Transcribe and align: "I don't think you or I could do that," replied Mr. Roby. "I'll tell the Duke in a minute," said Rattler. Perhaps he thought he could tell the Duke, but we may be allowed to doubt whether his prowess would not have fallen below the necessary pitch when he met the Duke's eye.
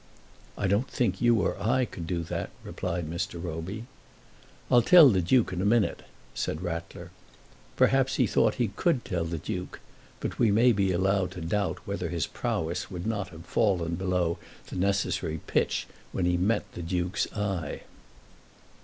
"I 0.57 0.65
don't 0.65 0.89
think 0.89 1.21
you 1.21 1.35
or 1.41 1.55
I 1.61 1.85
could 1.85 2.07
do 2.07 2.23
that," 2.23 2.49
replied 2.63 3.07
Mr. 3.07 3.35
Roby. 3.39 3.85
"I'll 4.71 4.81
tell 4.81 5.09
the 5.09 5.21
Duke 5.21 5.53
in 5.53 5.61
a 5.61 5.63
minute," 5.65 6.01
said 6.33 6.63
Rattler. 6.63 7.11
Perhaps 7.75 8.15
he 8.15 8.25
thought 8.25 8.55
he 8.55 8.69
could 8.69 9.05
tell 9.05 9.25
the 9.25 9.37
Duke, 9.37 9.79
but 10.19 10.39
we 10.39 10.49
may 10.49 10.71
be 10.71 10.91
allowed 10.91 11.29
to 11.33 11.41
doubt 11.41 11.85
whether 11.85 12.09
his 12.09 12.25
prowess 12.25 12.89
would 12.89 13.05
not 13.05 13.29
have 13.29 13.45
fallen 13.45 13.93
below 13.93 14.39
the 14.69 14.75
necessary 14.75 15.39
pitch 15.45 15.85
when 16.13 16.25
he 16.25 16.35
met 16.35 16.63
the 16.71 16.81
Duke's 16.81 17.31
eye. 17.33 17.81